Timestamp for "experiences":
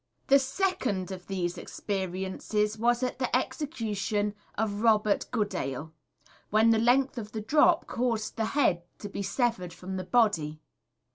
1.59-2.75